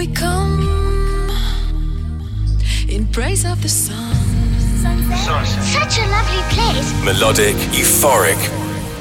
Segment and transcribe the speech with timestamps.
[0.00, 1.28] we come
[2.88, 4.14] in praise of the sun.
[5.76, 6.88] Such a lovely place.
[7.04, 8.40] Melodic, euphoric,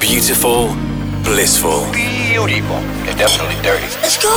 [0.01, 0.75] beautiful,
[1.23, 1.89] blissful.
[1.93, 2.81] Beautiful.
[3.07, 3.87] It's definitely dirty.
[4.01, 4.35] Let's go.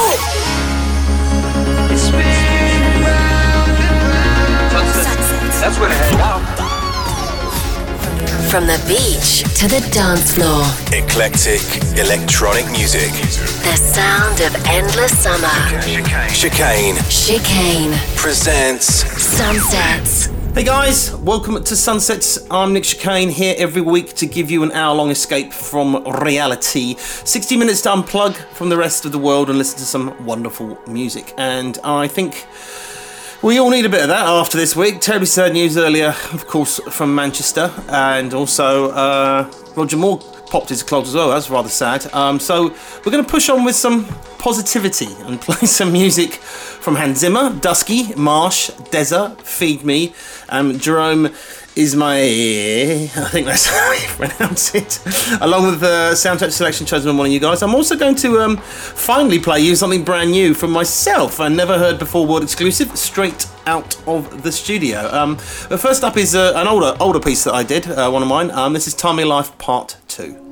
[5.61, 6.62] That's where to hang out.
[8.53, 10.63] From the beach to the dance floor,
[10.93, 11.63] Eclectic,
[11.99, 13.11] electronic music.
[13.63, 15.49] the sound of endless summer.
[16.29, 18.85] Chicane Chicane presents
[19.23, 20.27] Sunsets.
[20.55, 22.47] Hey guys, welcome to Sunsets.
[22.51, 26.97] I'm Nick Chicane here every week to give you an hour long escape from reality.
[26.99, 30.79] 60 minutes to unplug from the rest of the world and listen to some wonderful
[30.87, 31.33] music.
[31.39, 32.47] And I think
[33.43, 35.01] we all need a bit of that after this week.
[35.01, 37.73] Terribly sad news earlier, of course, from Manchester.
[37.89, 41.31] And also, uh, Roger Moore popped his clothes as well.
[41.31, 42.13] That's rather sad.
[42.15, 42.69] Um, so
[43.05, 44.05] we're going to push on with some
[44.39, 50.15] positivity and play some music from Hans Zimmer, Dusky, Marsh, Dezza, Feed Me,
[50.49, 51.27] um, Jerome
[51.77, 53.05] Ismail.
[53.17, 55.01] I think that's how you pronounce it.
[55.41, 57.63] Along with the soundtrack selection chosen by one of you guys.
[57.63, 61.41] I'm also going to um, finally play you something brand new from myself.
[61.41, 65.09] I never heard before world exclusive, straight out of the studio.
[65.13, 65.37] Um,
[65.69, 68.29] but first up is uh, an older older piece that I did, uh, one of
[68.29, 68.51] mine.
[68.51, 70.52] Um, this is Time Life Part 2.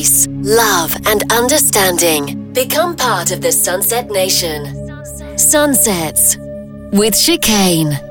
[0.00, 2.54] Peace, love, and understanding.
[2.54, 4.64] Become part of the Sunset Nation.
[5.36, 6.38] Sunsets
[6.90, 8.09] with Chicane.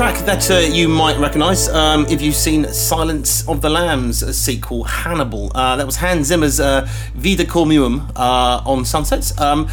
[0.00, 4.84] Track that uh, you might recognise um, if you've seen Silence of the Lambs sequel,
[4.84, 5.52] Hannibal.
[5.54, 9.38] Uh, that was Hans Zimmer's uh, Vide Cor Meum uh, on Sunsets.
[9.38, 9.68] Um,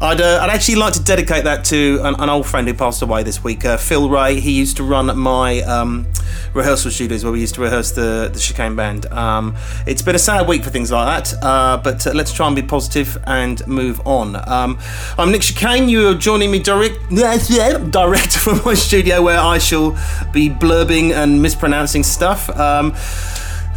[0.00, 3.02] I'd, uh, I'd actually like to dedicate that to an, an old friend who passed
[3.02, 4.38] away this week, uh, Phil Ray.
[4.38, 6.06] He used to run my um,
[6.54, 9.06] rehearsal studios where we used to rehearse the, the Chicane Band.
[9.06, 9.56] Um,
[9.88, 12.54] it's been a sad week for things like that, uh, but uh, let's try and
[12.54, 14.36] be positive and move on.
[14.48, 14.78] Um,
[15.18, 15.88] I'm Nick Chicane.
[15.88, 19.98] You are joining me direct, yeah direct from my studio where I shall
[20.32, 22.48] be blurbing and mispronouncing stuff.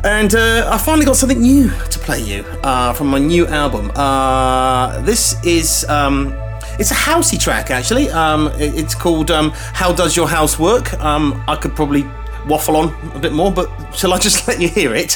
[0.03, 3.92] And uh, I finally got something new to play you uh, from my new album.
[3.95, 5.86] Uh, this is.
[5.89, 6.33] Um,
[6.80, 8.09] it's a housey track, actually.
[8.09, 10.93] Um, it- it's called um, How Does Your House Work?
[11.00, 12.03] Um, I could probably
[12.48, 15.13] waffle on a bit more, but shall I just let you hear it?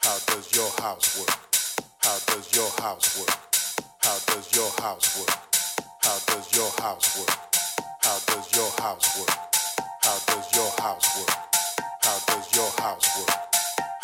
[0.00, 1.30] How does your house work?
[2.02, 3.30] How does your house work?
[4.02, 5.38] How does your house work?
[6.02, 7.38] How does your house work?
[8.02, 9.30] How does your house work?
[10.02, 11.36] How does your house work?
[12.02, 13.51] How does your house work?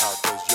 [0.01, 0.48] How does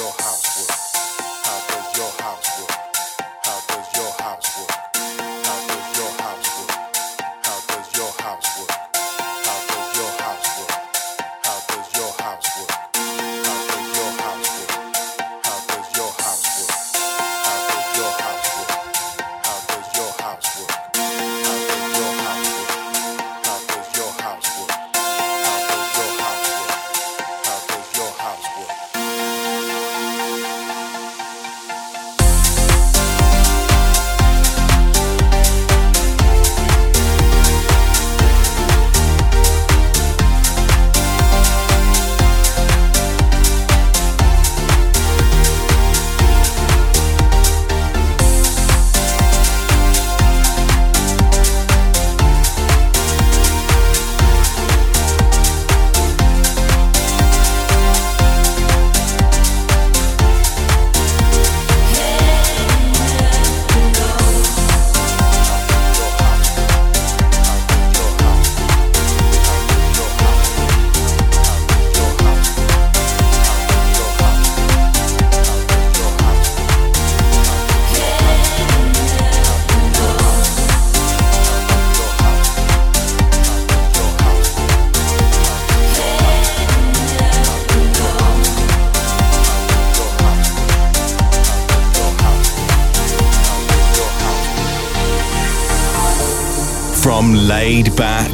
[97.64, 98.30] laid back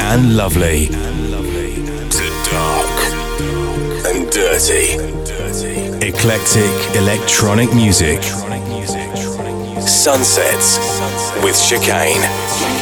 [0.00, 2.98] and lovely to dark
[4.08, 4.98] and dirty.
[6.04, 8.20] Eclectic electronic music.
[9.80, 10.80] Sunsets
[11.44, 12.81] with Chicane.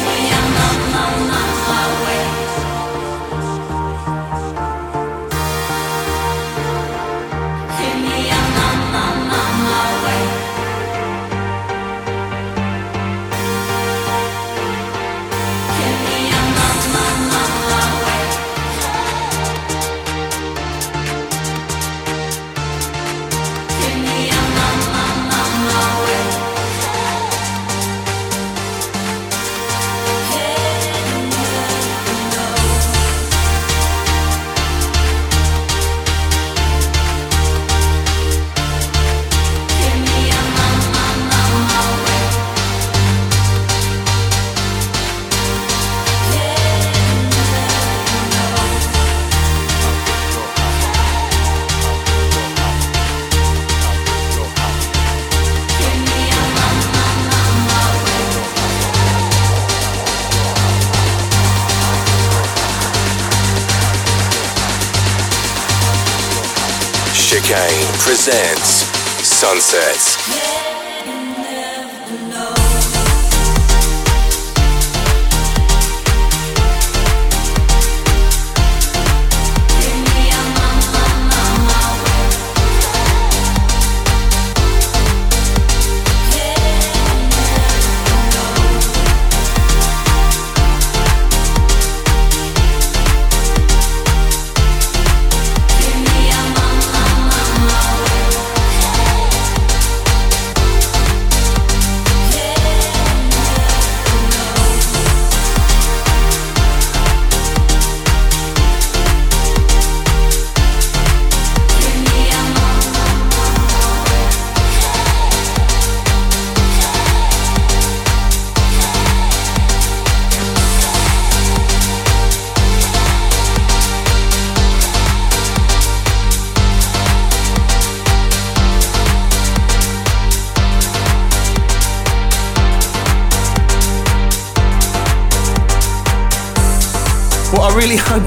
[68.10, 68.90] Presents
[69.22, 70.59] Sunsets.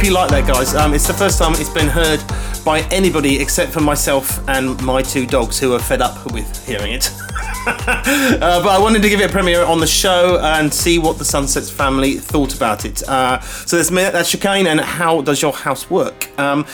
[0.03, 0.75] Hope you like that, guys.
[0.75, 2.22] Um, it's the first time it's been heard
[2.65, 6.91] by anybody except for myself and my two dogs who are fed up with hearing
[6.91, 7.10] it.
[7.67, 11.19] uh, but I wanted to give it a premiere on the show and see what
[11.19, 13.01] the Sunsets family thought about it.
[13.07, 16.38] Uh, so there's that's Chicane and How Does Your House Work?
[16.38, 16.65] Um,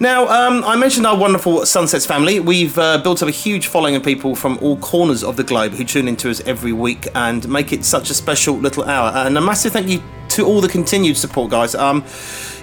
[0.00, 2.40] now, um, I mentioned our wonderful Sunsets family.
[2.40, 5.74] We've uh, built up a huge following of people from all corners of the globe
[5.74, 9.12] who tune into us every week and make it such a special little hour.
[9.14, 10.02] And a massive thank you
[10.34, 11.74] to all the continued support, guys.
[11.74, 12.04] Um,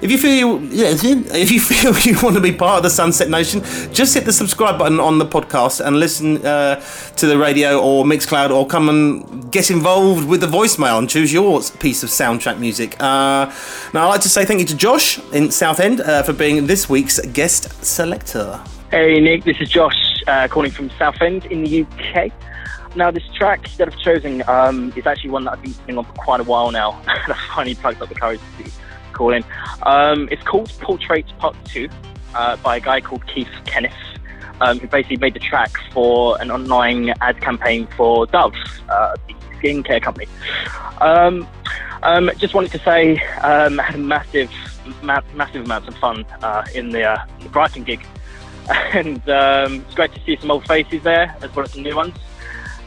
[0.02, 3.30] if you feel yeah, if you feel you want to be part of the Sunset
[3.30, 3.62] Nation,
[3.94, 6.82] just hit the subscribe button on the podcast and listen uh,
[7.18, 11.32] to the radio or Mixcloud, or come and get involved with the voicemail and choose
[11.32, 12.96] your piece of soundtrack music.
[13.00, 13.46] Uh,
[13.94, 16.90] now, I'd like to say thank you to Josh in Southend uh, for being this
[16.90, 18.62] week's guest selector.
[18.92, 22.30] Hey Nick, this is Josh uh, calling from Southend in the UK.
[22.94, 26.06] Now, this track that I've chosen um, is actually one that I've been singing on
[26.06, 27.02] for quite a while now.
[27.08, 28.72] and I finally plugged up the courage to
[29.14, 29.46] call in.
[29.84, 31.88] Um, it's called Portraits Part 2
[32.36, 33.94] uh, by a guy called Keith Kenniff,
[34.60, 38.54] um, who basically made the track for an online ad campaign for Dove,
[38.90, 40.28] uh, the skincare company.
[41.00, 41.48] Um,
[42.04, 44.52] um, just wanted to say um, I had a massive,
[45.02, 48.06] ma- massive amounts of fun uh, in the, uh, the Brighton gig.
[48.94, 52.16] And it's great to see some old faces there, as well as some new ones.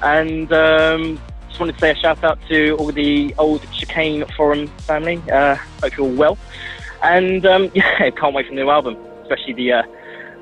[0.03, 4.67] And um, just wanted to say a shout out to all the old Chicane Forum
[4.79, 5.23] family.
[5.31, 6.39] Uh, hope you're all well.
[7.03, 9.83] And um, yeah, can't wait for the new album, especially the uh,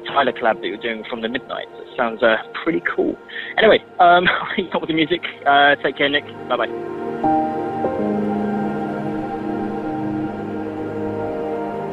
[0.07, 1.69] Tyler collab that you're doing from the Midnight.
[1.75, 3.19] It sounds uh, pretty cool.
[3.59, 4.27] Anyway, um,
[4.59, 5.23] on with the music.
[5.47, 6.25] Uh, take care, Nick.
[6.49, 7.63] Bye bye.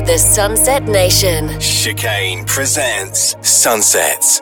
[0.07, 1.59] the Sunset Nation.
[1.59, 4.41] Chicane presents Sunsets.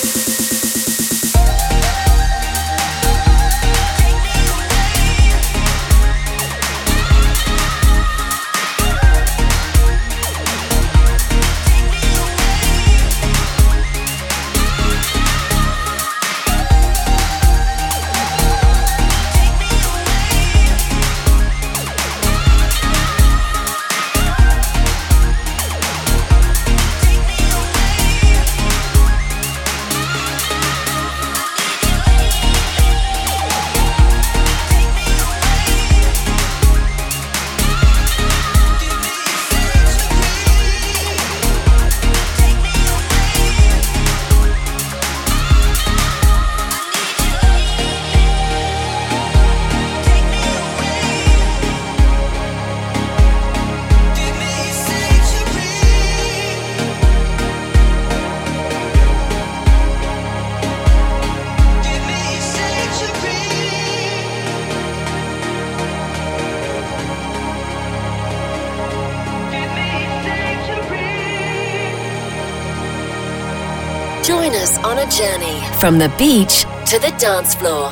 [75.81, 77.91] From the beach to the dance floor.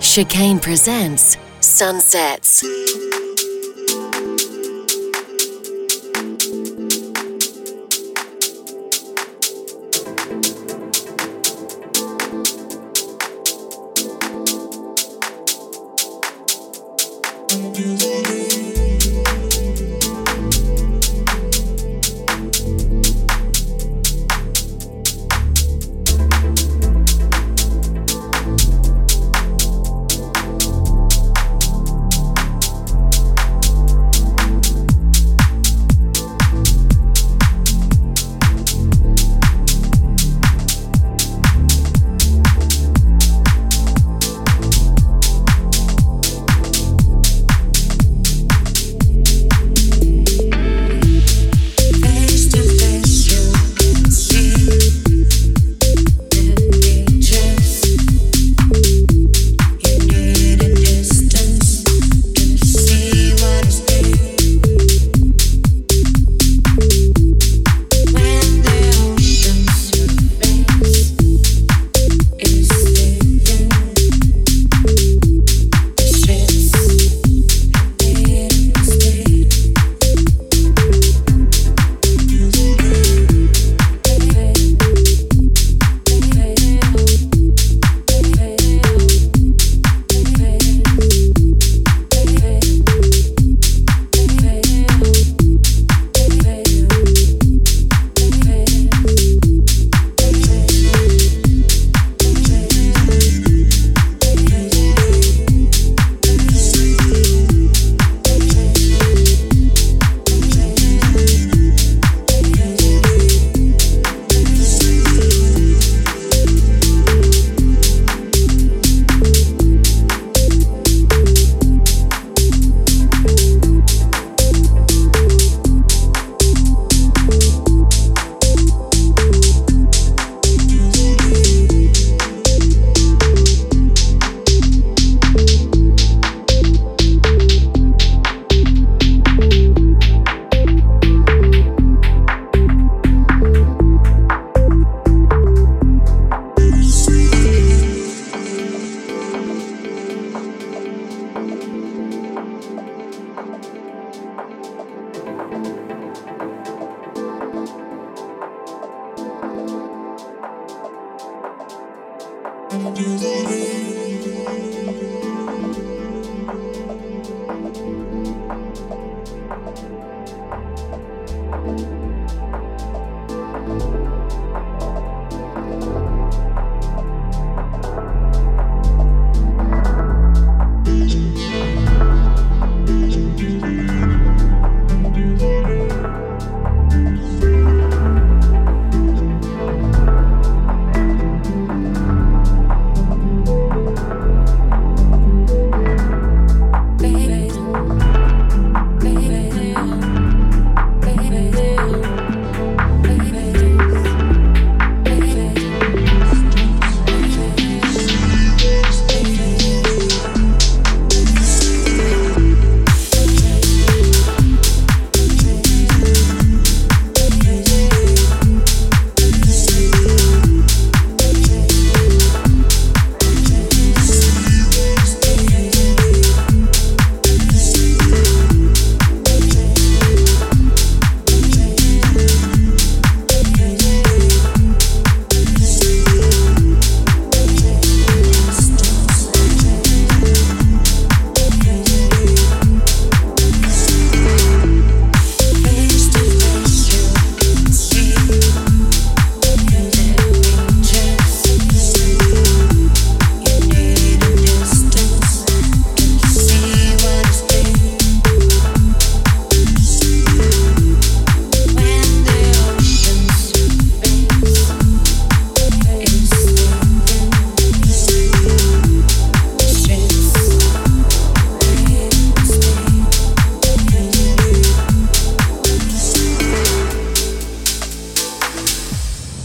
[0.00, 2.64] Chicane presents Sunsets.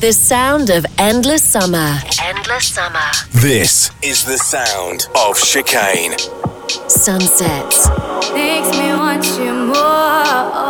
[0.08, 2.00] The sound of endless summer.
[2.24, 3.12] Endless summer.
[3.42, 6.18] This is the sound of chicane.
[6.88, 7.90] Sunsets.
[8.32, 10.67] Makes me want you more.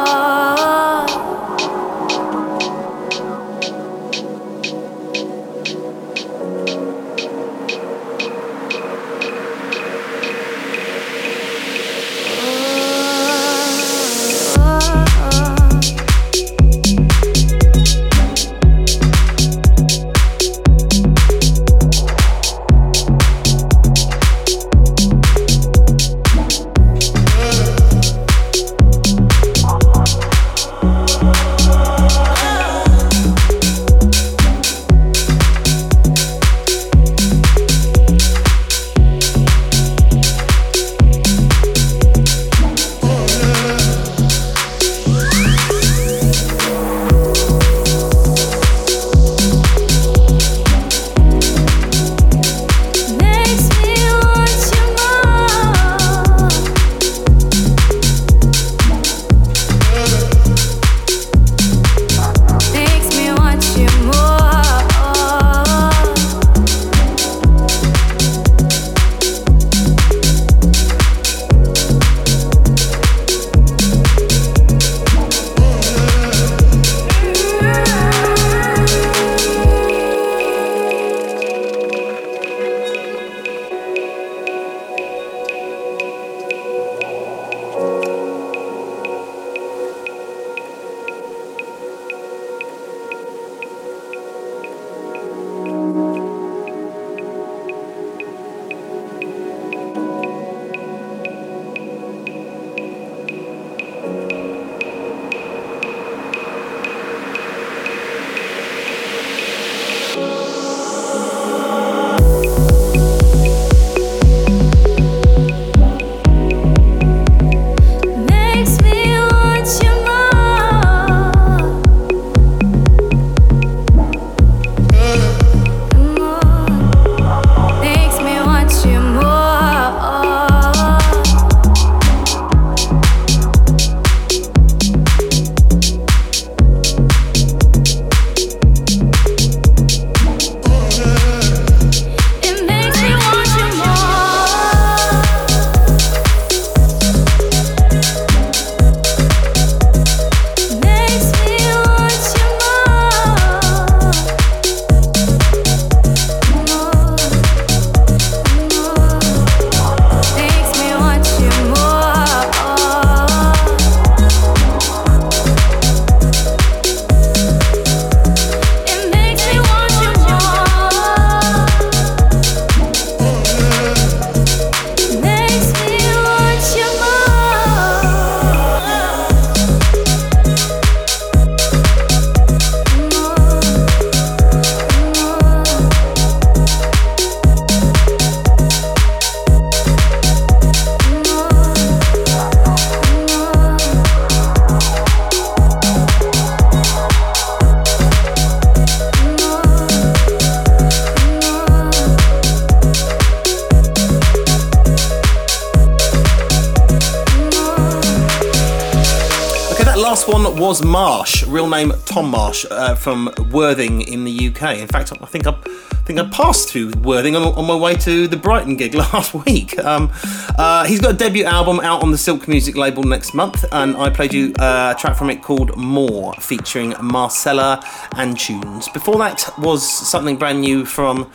[210.44, 214.78] One was Marsh, real name Tom Marsh, uh, from Worthing in the UK.
[214.78, 217.96] In fact, I think I, I think I passed through Worthing on, on my way
[217.96, 219.78] to the Brighton gig last week.
[219.80, 220.12] Um,
[220.58, 223.98] uh, he's got a debut album out on the Silk Music label next month, and
[223.98, 227.84] I played you uh, a track from it called More, featuring Marcella
[228.16, 228.90] and Tunes.
[228.90, 231.32] Before that was something brand new from,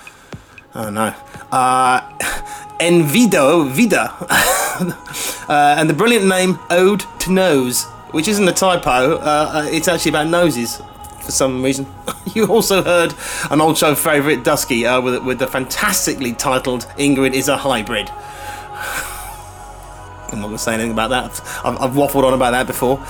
[0.75, 1.15] oh no,
[1.51, 2.01] uh,
[2.79, 4.15] Envido Vida,
[5.49, 9.16] uh, and the brilliant name Ode to Nose, which isn't a typo.
[9.16, 10.81] Uh, uh, it's actually about noses
[11.20, 11.87] for some reason.
[12.35, 13.14] you also heard
[13.51, 18.11] an old show favourite, Dusky, uh, with, with the fantastically titled Ingrid is a Hybrid.
[20.33, 21.40] I'm not going to say anything about that.
[21.64, 23.05] I've, I've waffled on about that before.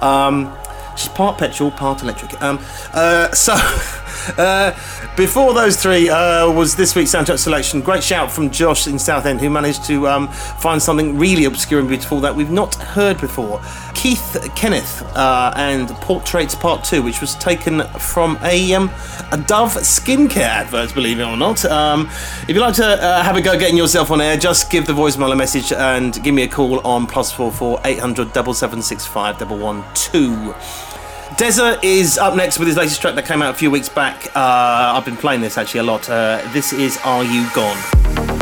[0.00, 0.54] Um,
[0.96, 2.40] she's part petrol, part electric.
[2.40, 2.60] Um,
[2.92, 3.54] uh, so,
[4.36, 4.72] uh,
[5.16, 7.80] before those three uh, was this week's soundtrack selection.
[7.80, 11.88] Great shout from Josh in Southend, who managed to um, find something really obscure and
[11.88, 13.60] beautiful that we've not heard before.
[13.94, 18.90] Keith Kenniff uh, and Portraits Part 2, which was taken from a, um,
[19.32, 21.64] a Dove skincare advert, believe it or not.
[21.64, 22.08] Um,
[22.42, 24.92] if you'd like to uh, have a go getting yourself on air, just give the
[24.92, 30.87] voicemail a message and give me a call on plus 44 800 112.
[31.38, 34.26] Dezza is up next with his latest track that came out a few weeks back.
[34.34, 36.10] Uh, I've been playing this actually a lot.
[36.10, 38.37] Uh, this is Are You Gone?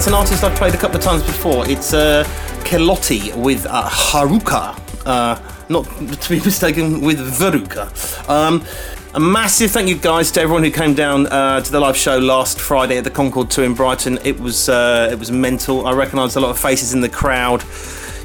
[0.00, 1.68] That's an artist I've played a couple of times before.
[1.68, 2.24] It's uh,
[2.64, 4.74] Kelotti with uh, Haruka,
[5.04, 5.38] uh,
[5.68, 5.84] not
[6.22, 8.26] to be mistaken with Veruka.
[8.26, 8.64] Um,
[9.12, 12.16] a massive thank you, guys, to everyone who came down uh, to the live show
[12.16, 14.18] last Friday at the Concord 2 in Brighton.
[14.24, 15.86] It was uh, it was mental.
[15.86, 17.60] I recognised a lot of faces in the crowd,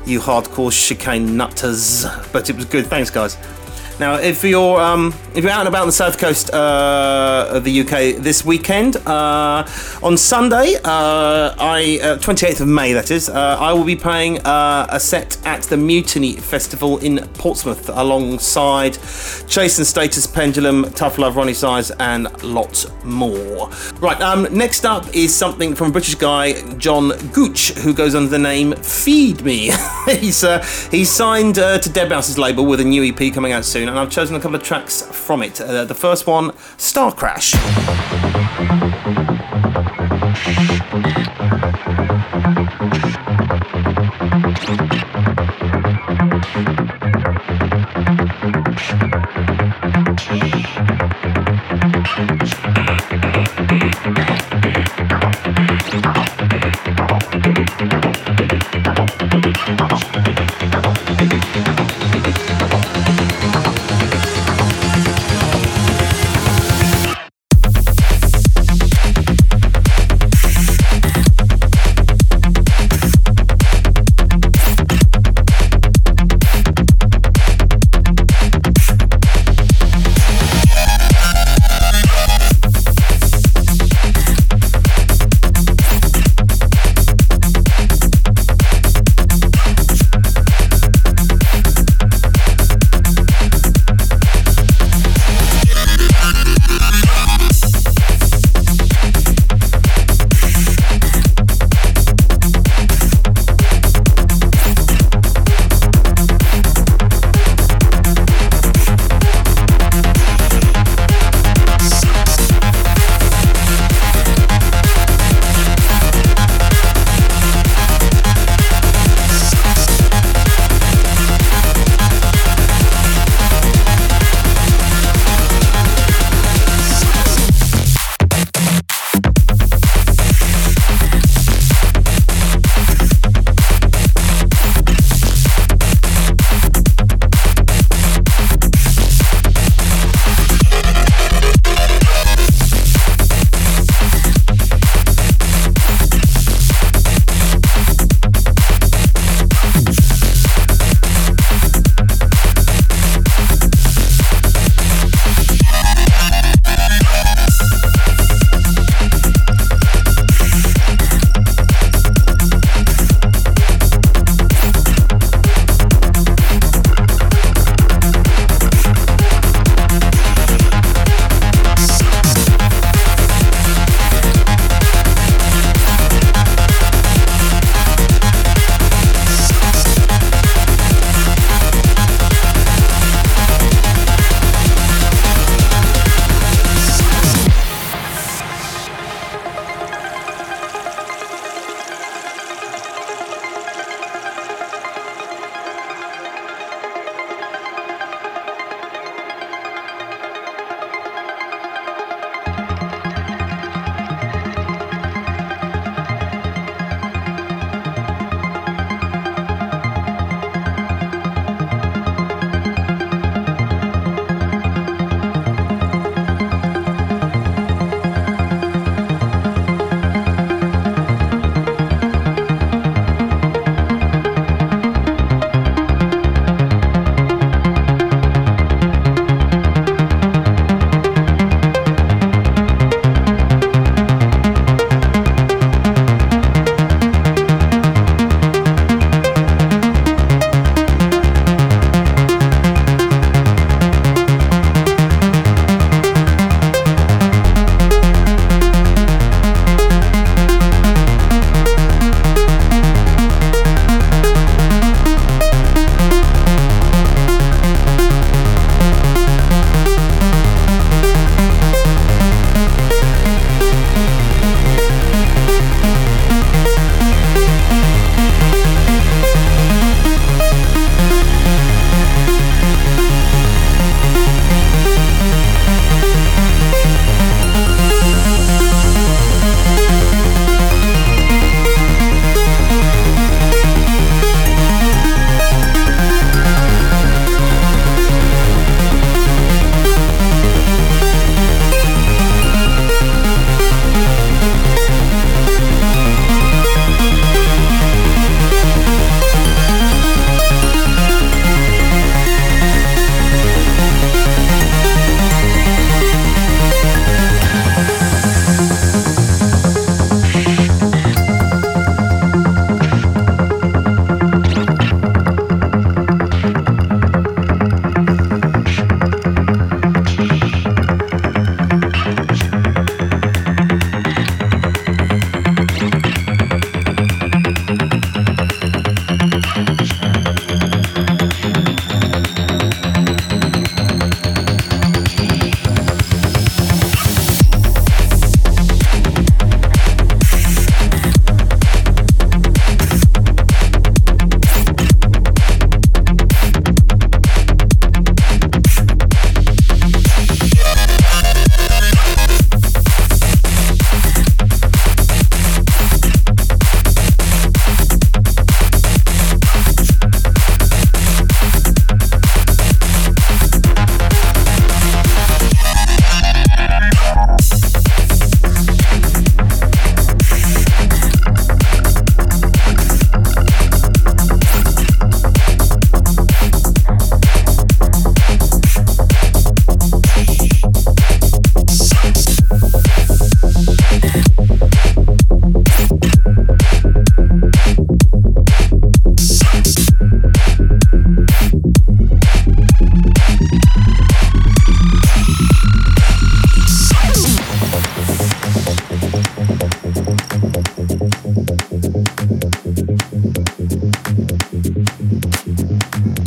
[0.06, 2.86] you hardcore chicane nutters, but it was good.
[2.86, 3.36] Thanks, guys.
[4.00, 7.64] Now, if you're um, if you're out and about on the south coast uh, of
[7.64, 9.68] the UK this weekend, uh,
[10.02, 14.40] on Sunday, uh, I uh, 28th of May, that is, uh, I will be playing
[14.46, 18.98] uh, a set at the Mutiny Festival in Portsmouth alongside
[19.48, 23.70] Chase and Status, Pendulum, Tough Love, Roni Size, and lots more.
[24.00, 28.30] Right, um, next up is something from a British guy, Jon Gooch, who goes under
[28.30, 29.72] the name Feed Me.
[30.06, 33.85] he's uh, he's signed uh, to Deadmau5's label with a new EP coming out soon,
[33.90, 35.60] and I've chosen a couple of tracks from it.
[35.60, 37.54] Uh, the first one, Star Crash.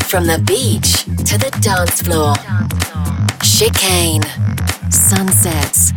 [0.08, 2.34] From the beach to the dance floor.
[3.42, 4.22] Chicane.
[4.90, 5.92] Sunsets.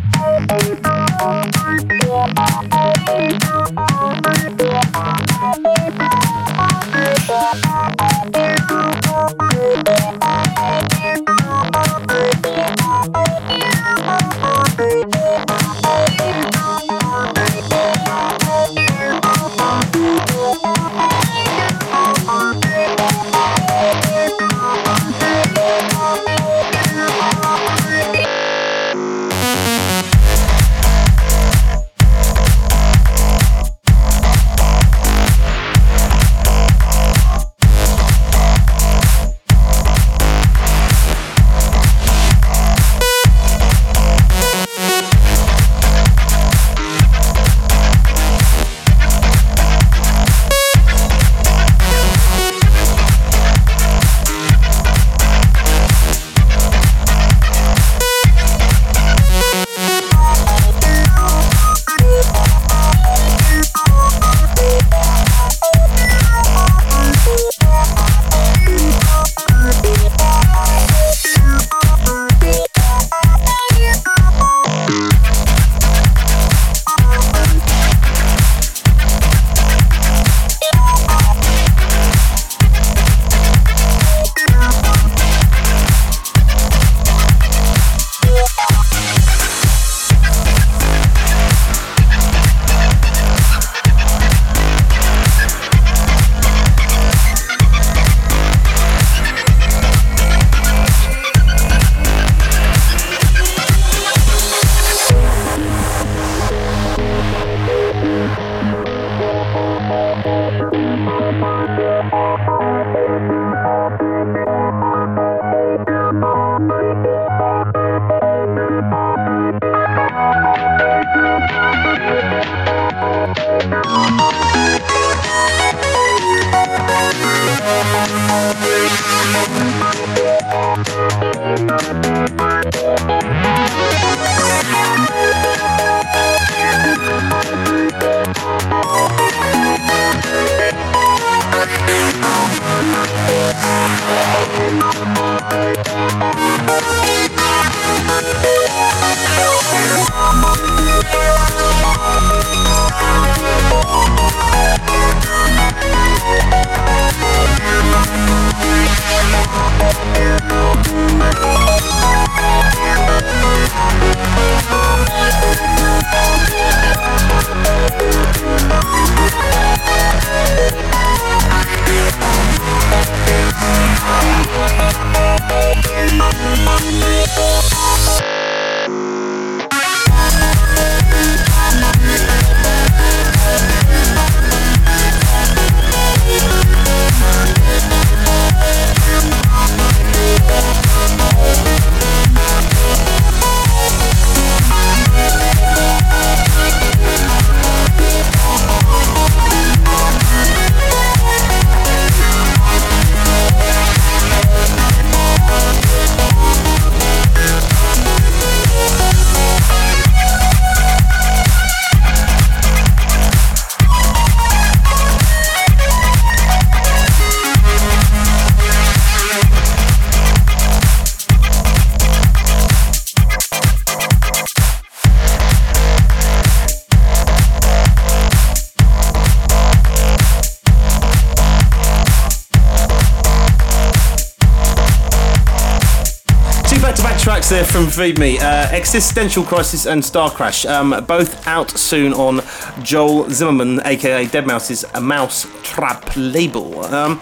[237.52, 238.38] There from Feed Me.
[238.38, 242.40] Uh, Existential Crisis and Star Crash, um, both out soon on
[242.82, 246.82] Joel Zimmerman, aka Deadmau5's Mouse Trap label.
[246.86, 247.20] Um,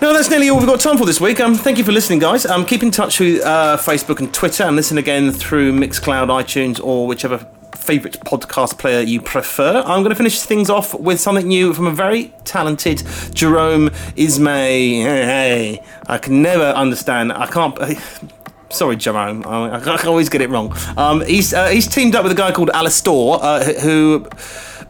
[0.00, 1.40] no, that's nearly all we've got time for this week.
[1.40, 2.46] Um, thank you for listening, guys.
[2.46, 6.80] Um, keep in touch with uh, Facebook and Twitter, and listen again through Mixcloud, iTunes,
[6.80, 7.38] or whichever
[7.74, 9.78] favourite podcast player you prefer.
[9.78, 13.02] I'm going to finish things off with something new from a very talented
[13.34, 15.00] Jerome Isma-Ae.
[15.02, 15.82] Hey.
[16.06, 17.32] I can never understand.
[17.32, 17.76] I can't.
[18.72, 19.44] Sorry, Jerome.
[19.46, 20.74] I, I always get it wrong.
[20.96, 24.26] Um, he's uh, he's teamed up with a guy called Alastor, uh, who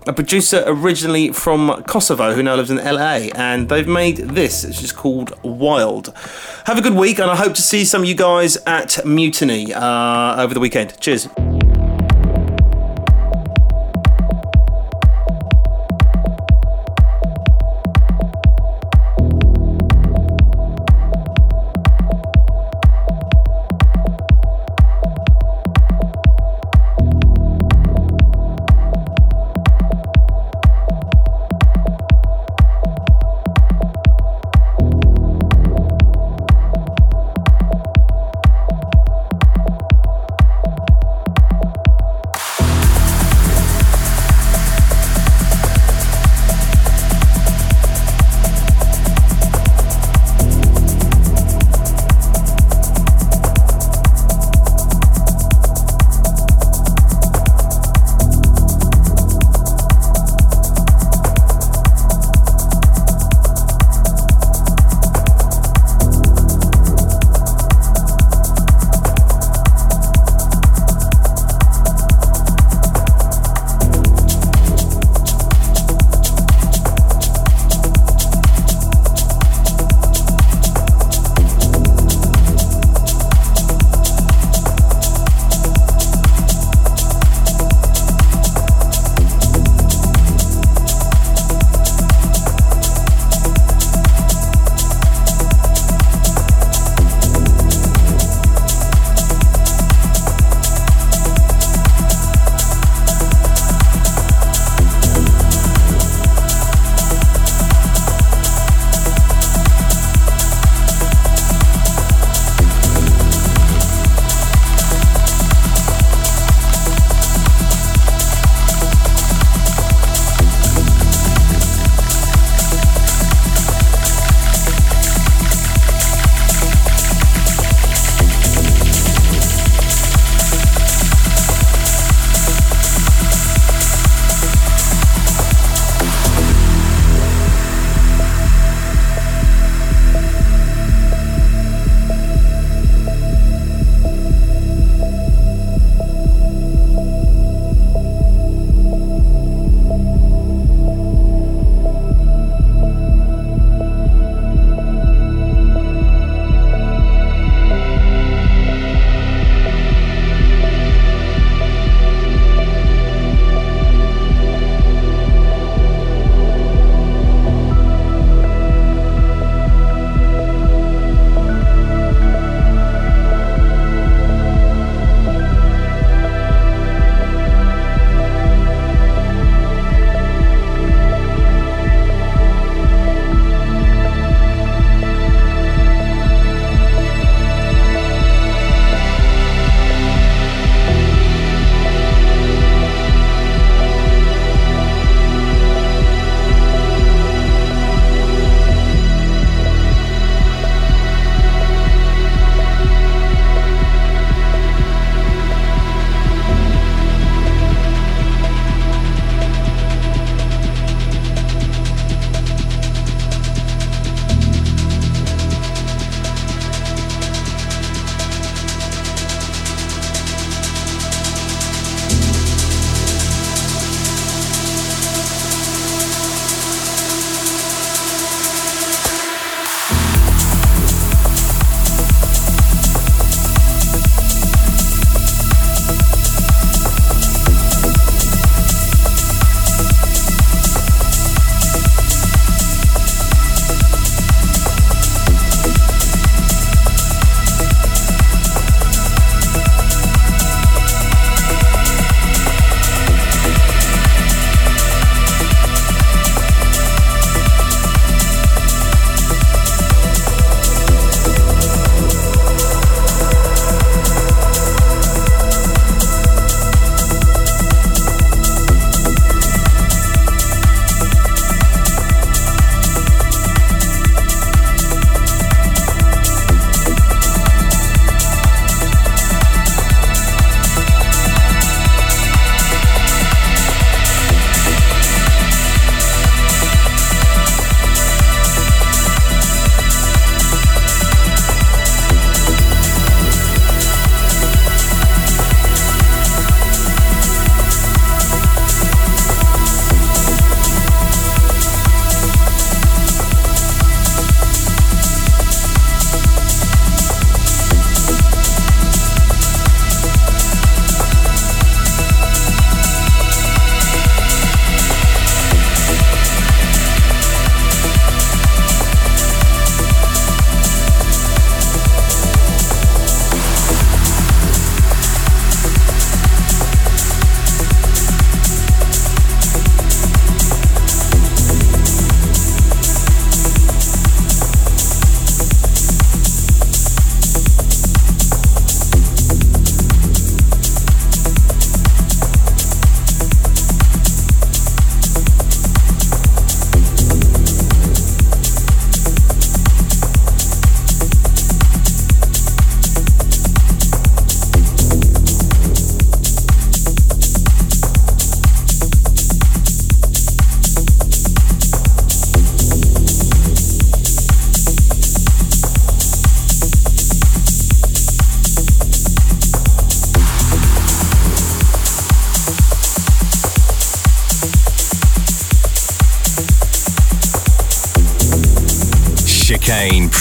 [0.07, 4.65] a producer originally from Kosovo who now lives in LA, and they've made this.
[4.65, 6.13] It's just called Wild.
[6.67, 9.73] Have a good week, and I hope to see some of you guys at Mutiny
[9.73, 10.99] uh, over the weekend.
[11.01, 11.29] Cheers.